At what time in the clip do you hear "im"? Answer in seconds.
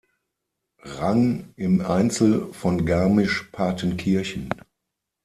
1.57-1.81